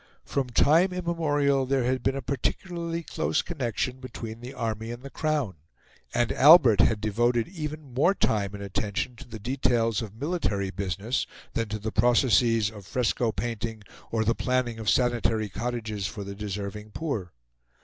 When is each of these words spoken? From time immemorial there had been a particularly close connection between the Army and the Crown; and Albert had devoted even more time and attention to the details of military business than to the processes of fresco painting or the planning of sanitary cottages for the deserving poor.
From 0.25 0.49
time 0.49 0.91
immemorial 0.93 1.67
there 1.67 1.83
had 1.83 2.01
been 2.01 2.15
a 2.15 2.23
particularly 2.23 3.03
close 3.03 3.43
connection 3.43 3.99
between 3.99 4.39
the 4.41 4.51
Army 4.51 4.89
and 4.91 5.03
the 5.03 5.11
Crown; 5.11 5.57
and 6.11 6.31
Albert 6.31 6.79
had 6.81 6.99
devoted 6.99 7.47
even 7.47 7.93
more 7.93 8.15
time 8.15 8.55
and 8.55 8.63
attention 8.63 9.15
to 9.17 9.27
the 9.27 9.37
details 9.37 10.01
of 10.01 10.15
military 10.15 10.71
business 10.71 11.27
than 11.53 11.69
to 11.69 11.77
the 11.77 11.91
processes 11.91 12.71
of 12.71 12.87
fresco 12.87 13.31
painting 13.31 13.83
or 14.09 14.25
the 14.25 14.33
planning 14.33 14.79
of 14.79 14.89
sanitary 14.89 15.49
cottages 15.49 16.07
for 16.07 16.23
the 16.23 16.33
deserving 16.33 16.89
poor. 16.89 17.31